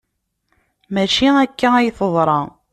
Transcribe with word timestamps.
Maci 0.93 1.27
akka 1.43 1.67
ay 1.75 1.89
teḍra. 1.97 2.39